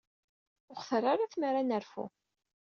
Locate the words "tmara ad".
1.31-1.65